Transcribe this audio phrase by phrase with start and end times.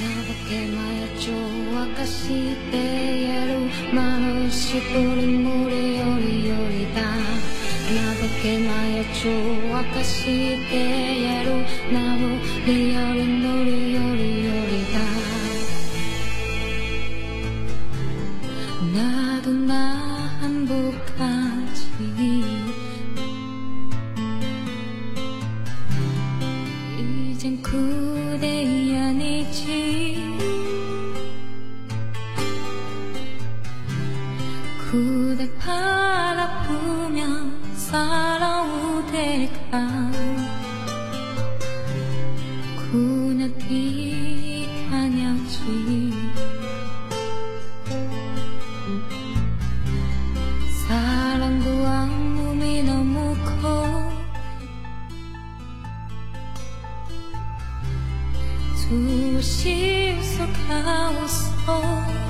[0.00, 1.26] 나밖에 마였죠
[1.76, 3.50] 아까시대로
[3.92, 6.98] 마음씨 뿌린 물이 요리요리다.
[7.94, 9.22] 나밖에 마였죠
[9.76, 11.48] 아까시대로
[11.92, 14.96] 나우리 어린 놀이 요리요리다.
[18.94, 19.72] 나도 나
[20.40, 21.90] 한복하지.
[27.42, 30.16] 이젠 그대 아니지.
[34.78, 37.26] 그대 바라보며
[37.74, 39.02] 살아오될까?
[42.92, 44.11] 그냥 기
[58.92, 62.21] 呼吸所靠拢。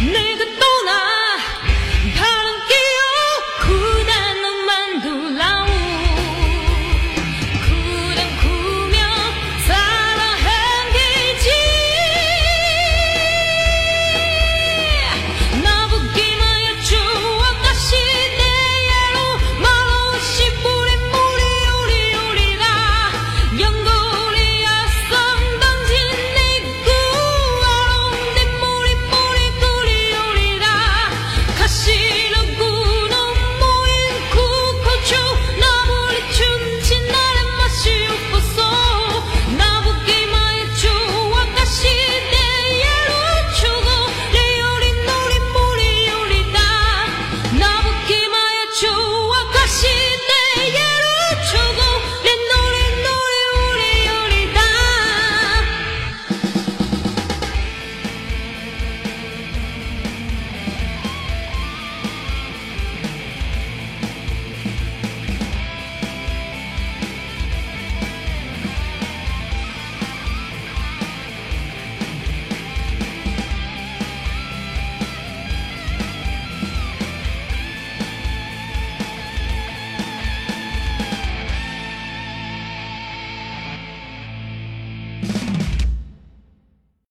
[0.00, 0.47] 你的